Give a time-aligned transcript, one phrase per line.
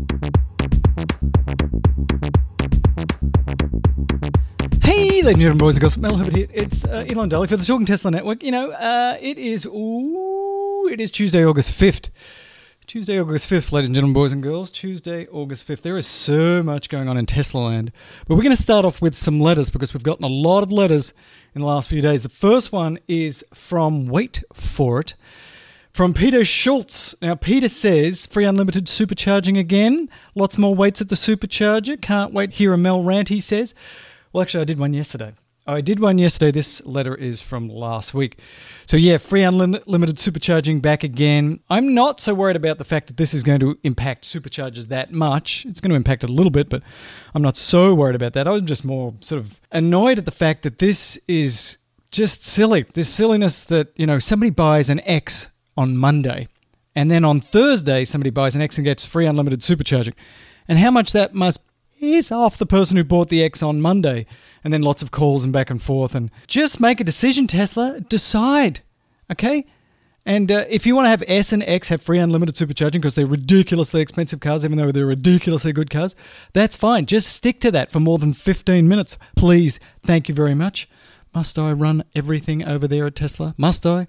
[0.00, 0.06] Hey,
[5.22, 6.48] ladies and gentlemen, boys and girls, Mel Herbert here.
[6.54, 8.42] It's uh, Elon Daily for the Talking Tesla Network.
[8.42, 12.10] You know, uh, it is ooh, it is Tuesday, August fifth.
[12.86, 14.68] Tuesday, August 5th, ladies and gentlemen, boys and girls.
[14.68, 15.82] Tuesday, August 5th.
[15.82, 17.92] There is so much going on in Tesla land.
[18.26, 20.72] But we're going to start off with some letters because we've gotten a lot of
[20.72, 21.14] letters
[21.54, 22.24] in the last few days.
[22.24, 25.14] The first one is from Wait For It,
[25.92, 27.14] from Peter Schultz.
[27.20, 30.08] Now, Peter says free unlimited supercharging again.
[30.34, 32.00] Lots more waits at the supercharger.
[32.00, 32.54] Can't wait.
[32.54, 33.74] Hear a Mel rant, he says.
[34.32, 35.32] Well, actually, I did one yesterday.
[35.66, 36.50] I did one yesterday.
[36.50, 38.40] This letter is from last week.
[38.86, 41.60] So, yeah, free unlimited supercharging back again.
[41.68, 45.12] I'm not so worried about the fact that this is going to impact superchargers that
[45.12, 45.66] much.
[45.66, 46.82] It's going to impact a little bit, but
[47.34, 48.48] I'm not so worried about that.
[48.48, 51.76] I'm just more sort of annoyed at the fact that this is
[52.10, 52.86] just silly.
[52.94, 55.49] This silliness that, you know, somebody buys an X
[55.80, 56.46] on Monday,
[56.94, 60.14] and then on Thursday, somebody buys an X and gets free unlimited supercharging.
[60.68, 61.60] And how much that must
[61.98, 64.26] piss off the person who bought the X on Monday
[64.64, 66.14] and then lots of calls and back and forth.
[66.14, 68.00] And just make a decision, Tesla.
[68.00, 68.80] Decide,
[69.30, 69.66] okay?
[70.26, 73.14] And uh, if you want to have S and X have free unlimited supercharging because
[73.14, 76.14] they're ridiculously expensive cars, even though they're ridiculously good cars,
[76.52, 77.06] that's fine.
[77.06, 79.16] Just stick to that for more than 15 minutes.
[79.36, 79.80] Please.
[80.02, 80.88] Thank you very much.
[81.34, 83.54] Must I run everything over there at Tesla?
[83.56, 84.08] Must I?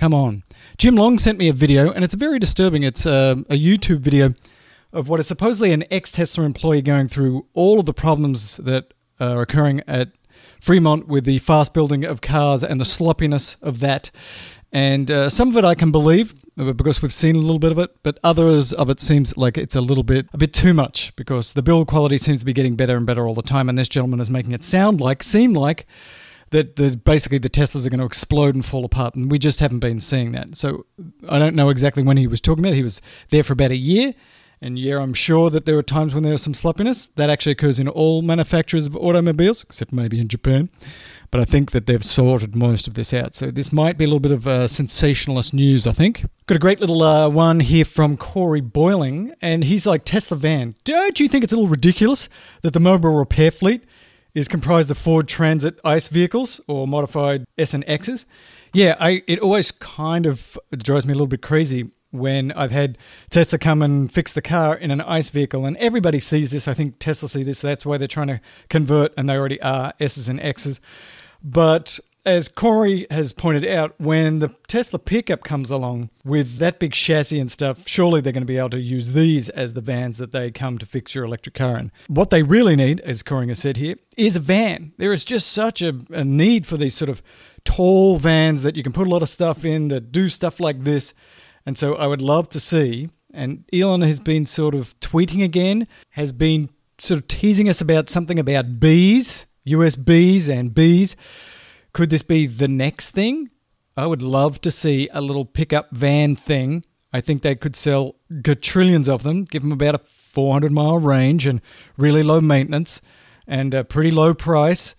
[0.00, 0.44] Come on.
[0.78, 2.84] Jim Long sent me a video, and it's very disturbing.
[2.84, 4.32] It's uh, a YouTube video
[4.94, 8.94] of what is supposedly an ex Tesla employee going through all of the problems that
[9.20, 10.12] are occurring at
[10.58, 14.10] Fremont with the fast building of cars and the sloppiness of that.
[14.72, 17.72] And uh, some of it I can believe uh, because we've seen a little bit
[17.72, 20.72] of it, but others of it seems like it's a little bit a bit too
[20.72, 23.68] much because the build quality seems to be getting better and better all the time.
[23.68, 25.86] And this gentleman is making it sound like, seem like
[26.50, 29.60] that the, basically the Teslas are going to explode and fall apart, and we just
[29.60, 30.56] haven't been seeing that.
[30.56, 30.86] So
[31.28, 32.74] I don't know exactly when he was talking about.
[32.74, 34.14] He was there for about a year.
[34.62, 37.06] And yeah, I'm sure that there were times when there was some sloppiness.
[37.06, 40.68] That actually occurs in all manufacturers of automobiles, except maybe in Japan.
[41.30, 43.34] But I think that they've sorted most of this out.
[43.34, 46.26] So this might be a little bit of uh, sensationalist news, I think.
[46.46, 50.74] Got a great little uh, one here from Corey Boiling, and he's like, Tesla van,
[50.84, 52.28] don't you think it's a little ridiculous
[52.60, 53.84] that the mobile repair fleet
[54.34, 58.26] is comprised of Ford Transit ICE vehicles or modified S and X's?
[58.72, 62.98] Yeah, I, it always kind of drives me a little bit crazy when I've had
[63.30, 66.66] Tesla come and fix the car in an ICE vehicle, and everybody sees this.
[66.68, 67.60] I think Tesla see this.
[67.60, 70.80] That's why they're trying to convert, and they already are S's and X's.
[71.42, 76.92] But as Corey has pointed out, when the Tesla pickup comes along with that big
[76.92, 80.18] chassis and stuff, surely they're going to be able to use these as the vans
[80.18, 81.90] that they come to fix your electric car in.
[82.08, 84.92] What they really need, as Corey has said here, is a van.
[84.98, 87.22] There is just such a, a need for these sort of
[87.64, 90.84] tall vans that you can put a lot of stuff in that do stuff like
[90.84, 91.14] this.
[91.64, 95.86] And so I would love to see, and Elon has been sort of tweeting again,
[96.10, 101.16] has been sort of teasing us about something about bees, USBs and bees.
[101.92, 103.50] Could this be the next thing?
[103.96, 106.84] I would love to see a little pickup van thing.
[107.12, 108.16] I think they could sell
[108.60, 111.60] trillions of them, give them about a 400 mile range and
[111.96, 113.00] really low maintenance
[113.46, 114.94] and a pretty low price.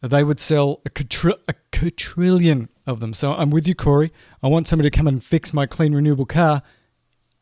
[0.00, 3.12] They would sell a, quadri- a quadrillion of them.
[3.12, 4.12] So I'm with you, Corey.
[4.42, 6.62] I want somebody to come and fix my clean renewable car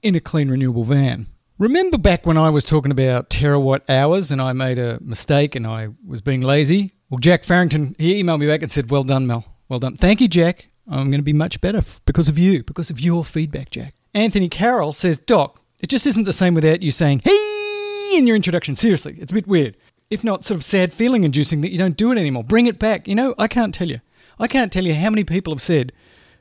[0.02, 1.26] in a clean renewable van.
[1.58, 5.66] Remember back when I was talking about terawatt hours and I made a mistake and
[5.66, 6.92] I was being lazy?
[7.14, 9.44] Well, Jack Farrington, he emailed me back and said, Well done, Mel.
[9.68, 9.96] Well done.
[9.96, 10.66] Thank you, Jack.
[10.88, 13.94] I'm going to be much better because of you, because of your feedback, Jack.
[14.14, 18.34] Anthony Carroll says, Doc, it just isn't the same without you saying, hey, in your
[18.34, 18.74] introduction.
[18.74, 19.76] Seriously, it's a bit weird.
[20.10, 22.42] If not sort of sad feeling inducing that you don't do it anymore.
[22.42, 23.06] Bring it back.
[23.06, 24.00] You know, I can't tell you.
[24.40, 25.92] I can't tell you how many people have said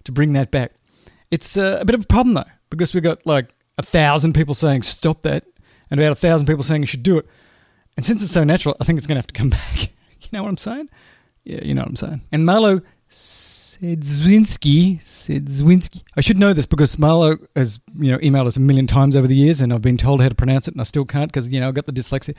[0.05, 0.71] to bring that back.
[1.29, 4.55] It's uh, a bit of a problem, though, because we've got like a thousand people
[4.55, 5.45] saying stop that
[5.91, 7.27] and about a thousand people saying you should do it.
[7.95, 9.93] And since it's so natural, I think it's going to have to come back.
[10.33, 10.89] Know what I'm saying?
[11.45, 12.21] Yeah, you know what I'm saying.
[12.31, 16.03] And Marlo Sedzwinski, Sedzwinski.
[16.17, 19.27] I should know this because Marlo has, you know, emailed us a million times over
[19.27, 21.47] the years and I've been told how to pronounce it and I still can't because,
[21.49, 22.35] you know, I've got the dyslexia.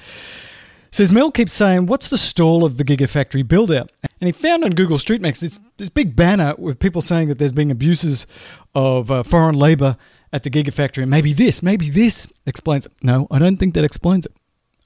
[0.90, 3.90] Says Mel keeps saying, What's the stall of the Gigafactory build out?
[4.20, 7.38] And he found on Google Street Maps this, this big banner with people saying that
[7.38, 8.26] there's been abuses
[8.74, 9.96] of uh, foreign labor
[10.32, 11.02] at the Gigafactory.
[11.02, 12.92] And maybe this, maybe this explains it.
[13.02, 14.32] No, I don't think that explains it.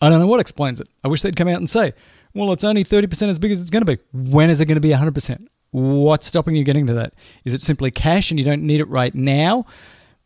[0.01, 0.89] I don't know what explains it.
[1.05, 1.93] I wish they'd come out and say,
[2.35, 4.03] well, it's only 30% as big as it's going to be.
[4.13, 5.47] When is it going to be 100%?
[5.71, 7.15] What's stopping you getting to that?
[7.45, 9.67] Is it simply cash and you don't need it right now?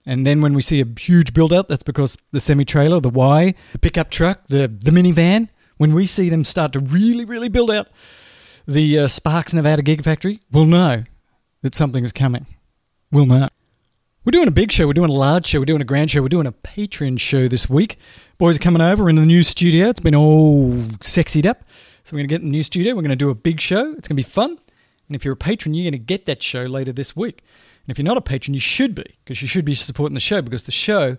[0.07, 3.11] And then when we see a huge build out, that's because the semi trailer, the
[3.11, 7.49] Y, the pickup truck, the, the minivan, when we see them start to really, really
[7.49, 7.89] build out
[8.67, 11.05] the uh, Sparks Nevada Gigafactory, we'll know
[11.63, 12.47] that something's coming.
[13.11, 13.49] We'll know.
[14.25, 14.87] We're doing a big show.
[14.87, 15.59] We're doing a large show.
[15.59, 16.23] We're doing a grand show.
[16.23, 17.97] We're doing a Patreon show this week.
[18.39, 19.89] Boys are coming over in the new studio.
[19.89, 20.71] It's been all
[21.01, 21.65] sexied up.
[22.05, 22.95] So we're going to get the new studio.
[22.95, 23.93] We're going to do a big show.
[23.93, 24.59] It's going to be fun.
[25.09, 27.43] And if you're a patron, you're going to get that show later this week.
[27.85, 30.21] And if you're not a patron, you should be, because you should be supporting the
[30.21, 31.17] show, because the show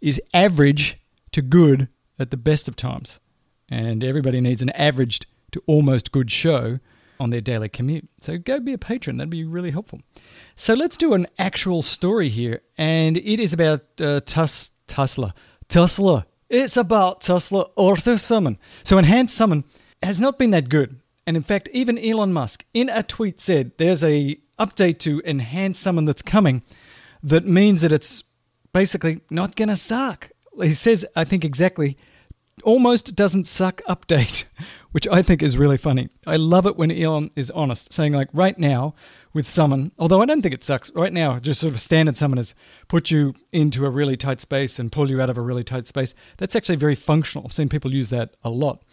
[0.00, 0.98] is average
[1.32, 1.88] to good
[2.18, 3.20] at the best of times.
[3.68, 6.78] And everybody needs an averaged to almost good show
[7.18, 8.08] on their daily commute.
[8.20, 9.16] So go be a patron.
[9.16, 10.00] That'd be really helpful.
[10.54, 12.60] So let's do an actual story here.
[12.76, 15.34] And it is about uh, Tus- Tesla.
[15.68, 16.26] Tesla.
[16.48, 18.58] It's about Tesla Auto Summon.
[18.82, 19.64] So Enhanced Summon
[20.02, 21.00] has not been that good.
[21.26, 25.78] And in fact, even Elon Musk in a tweet said there's a update to enhance
[25.78, 26.62] Summon that's coming
[27.22, 28.24] that means that it's
[28.72, 30.30] basically not going to suck.
[30.62, 31.96] He says, I think exactly,
[32.62, 34.44] almost doesn't suck update,
[34.96, 36.08] which I think is really funny.
[36.26, 38.94] I love it when Elon is honest, saying like right now
[39.34, 40.90] with summon, although I don't think it sucks.
[40.94, 42.54] Right now, just sort of standard summon is
[42.88, 45.86] put you into a really tight space and pull you out of a really tight
[45.86, 46.14] space.
[46.38, 47.44] That's actually very functional.
[47.44, 48.84] I've seen people use that a lot.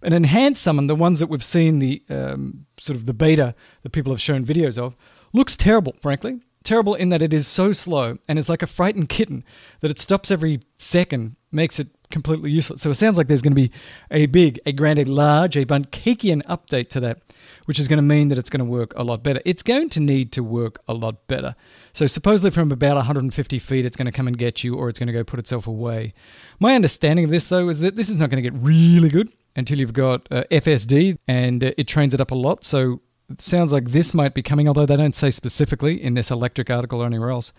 [0.00, 3.90] An enhanced summon, the ones that we've seen the um, sort of the beta that
[3.90, 4.96] people have shown videos of,
[5.34, 6.40] looks terrible, frankly.
[6.64, 9.44] Terrible in that it is so slow and is like a frightened kitten
[9.80, 12.82] that it stops every second, makes it completely useless.
[12.82, 13.70] So it sounds like there's going to be
[14.10, 17.20] a big, a grand, a large, a Bunkakian update to that,
[17.64, 19.40] which is going to mean that it's going to work a lot better.
[19.44, 21.54] It's going to need to work a lot better.
[21.92, 24.98] So supposedly from about 150 feet, it's going to come and get you, or it's
[24.98, 26.14] going to go put itself away.
[26.58, 29.32] My understanding of this, though, is that this is not going to get really good
[29.56, 32.64] until you've got uh, FSD and uh, it trains it up a lot.
[32.64, 33.00] So
[33.38, 37.02] sounds like this might be coming, although they don't say specifically in this Electrek article
[37.02, 37.52] or anywhere else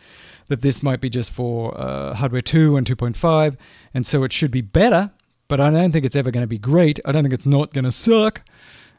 [0.48, 3.56] that this might be just for uh, hardware 2 and 2.5,
[3.94, 5.12] and so it should be better,
[5.48, 7.00] but I don't think it's ever going to be great.
[7.06, 8.42] I don't think it's not going to suck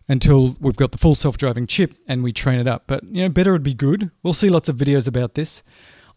[0.08, 2.84] until we've got the full self driving chip and we train it up.
[2.86, 4.10] But, you know, better would be good.
[4.22, 5.62] We'll see lots of videos about this.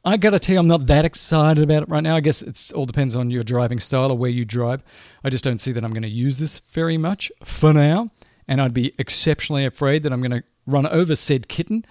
[0.08, 2.16] I gotta tell you, I'm not that excited about it right now.
[2.16, 4.84] I guess it all depends on your driving style or where you drive.
[5.24, 8.10] I just don't see that I'm going to use this very much for now,
[8.48, 11.86] and I'd be exceptionally afraid that I'm going to run over said kitten.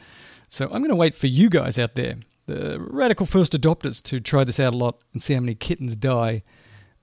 [0.48, 2.16] So I'm going to wait for you guys out there
[2.46, 5.96] the radical first adopters to try this out a lot and see how many kittens
[5.96, 6.42] die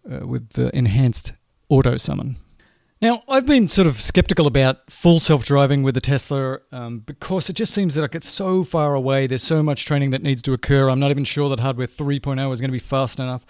[0.10, 1.34] uh, with the enhanced
[1.70, 2.38] auto summon.
[3.02, 7.50] Now, I've been sort of skeptical about full self driving with the Tesla um, because
[7.50, 9.26] it just seems like it's so far away.
[9.26, 10.88] There's so much training that needs to occur.
[10.88, 13.44] I'm not even sure that hardware 3.0 is going to be fast enough.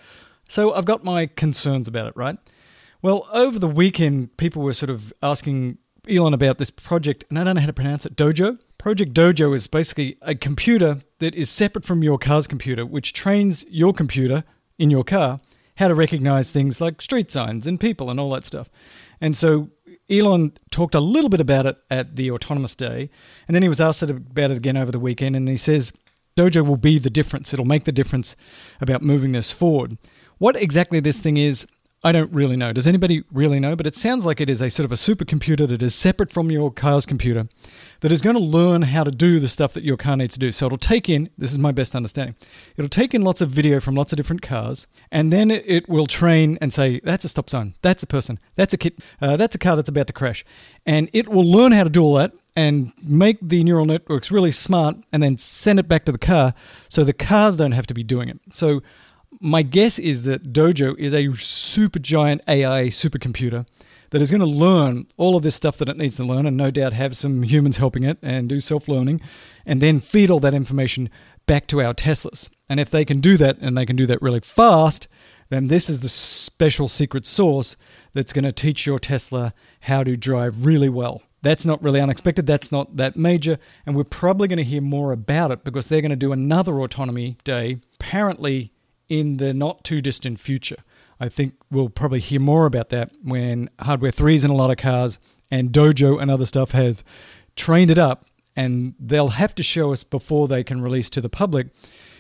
[0.48, 2.38] So I've got my concerns about it, right?
[3.02, 7.44] Well, over the weekend, people were sort of asking Elon about this project, and I
[7.44, 8.60] don't know how to pronounce it Dojo.
[8.78, 13.64] Project Dojo is basically a computer that is separate from your car's computer, which trains
[13.70, 14.44] your computer
[14.80, 15.38] in your car
[15.76, 18.70] how to recognize things like street signs and people and all that stuff.
[19.20, 19.70] And so
[20.10, 23.10] Elon talked a little bit about it at the Autonomous Day,
[23.48, 25.94] and then he was asked about it again over the weekend, and he says
[26.36, 27.54] Dojo will be the difference.
[27.54, 28.36] It'll make the difference
[28.80, 30.00] about moving this forward.
[30.40, 31.68] What exactly this thing is,
[32.04, 32.74] I don't really know.
[32.74, 33.76] Does anybody really know?
[33.76, 36.50] But it sounds like it is a sort of a supercomputer that is separate from
[36.50, 37.48] your car's computer
[38.00, 40.40] that is going to learn how to do the stuff that your car needs to
[40.40, 40.52] do.
[40.52, 42.36] So it'll take in, this is my best understanding,
[42.76, 46.08] it'll take in lots of video from lots of different cars, and then it will
[46.08, 49.56] train and say, that's a stop sign, that's a person, that's a kit, uh, that's
[49.56, 50.44] a car that's about to crash.
[50.88, 54.52] And it will learn how to do all that and make the neural networks really
[54.52, 56.56] smart and then send it back to the car
[56.90, 58.40] so the cars don't have to be doing it.
[58.52, 58.82] So
[59.40, 63.66] my guess is that Dojo is a super giant AI supercomputer
[64.12, 66.58] that is going to learn all of this stuff that it needs to learn and
[66.58, 69.22] no doubt have some humans helping it and do self learning
[69.66, 71.10] and then feed all that information
[71.46, 72.50] back to our Teslas.
[72.70, 75.08] And if they can do that and they can do that really fast,
[75.50, 77.76] then this is the special secret sauce
[78.14, 81.22] that's going to teach your Tesla how to drive really well.
[81.42, 82.46] That's not really unexpected.
[82.46, 83.58] That's not that major.
[83.86, 86.80] And we're probably going to hear more about it because they're going to do another
[86.80, 88.72] autonomy day, apparently
[89.12, 90.78] in the not too distant future.
[91.20, 94.72] I think we'll probably hear more about that when Hardware 3 is in a lot
[94.72, 95.20] of cars
[95.52, 97.04] and Dojo and other stuff have
[97.58, 98.26] trained it up
[98.56, 101.68] and they'll have to show us before they can release to the public.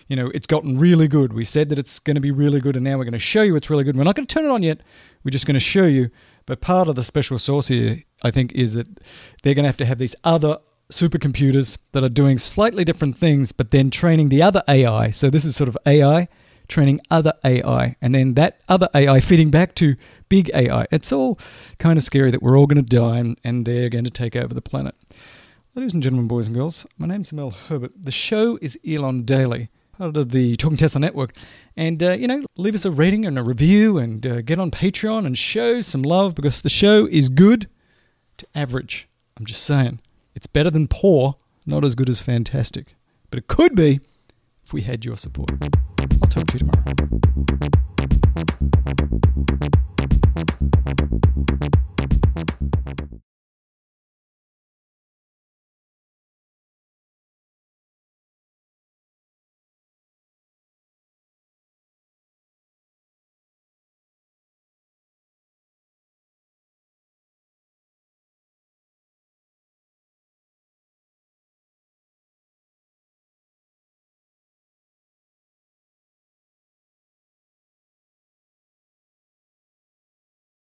[0.09, 1.31] You know, it's gotten really good.
[1.31, 3.41] We said that it's going to be really good, and now we're going to show
[3.41, 3.95] you it's really good.
[3.95, 4.81] We're not going to turn it on yet.
[5.23, 6.09] We're just going to show you.
[6.45, 8.87] But part of the special sauce here, I think, is that
[9.43, 10.57] they're going to have to have these other
[10.91, 15.11] supercomputers that are doing slightly different things, but then training the other AI.
[15.11, 16.27] So this is sort of AI
[16.71, 19.95] training other AI, and then that other AI feeding back to
[20.29, 20.87] big AI.
[20.91, 21.37] It's all
[21.77, 24.53] kind of scary that we're all going to die and they're going to take over
[24.53, 24.95] the planet.
[25.75, 27.91] Ladies and gentlemen, boys and girls, my name's Mel Herbert.
[27.95, 31.33] The show is Elon Daily, part of the Talking Tesla Network.
[31.77, 34.71] And, uh, you know, leave us a rating and a review and uh, get on
[34.71, 37.69] Patreon and show some love because the show is good
[38.37, 39.07] to average.
[39.37, 39.99] I'm just saying.
[40.35, 41.35] It's better than poor,
[41.65, 42.95] not as good as fantastic.
[43.29, 44.01] But it could be
[44.71, 45.51] if we had your support.
[45.61, 46.81] I'll talk to you tomorrow.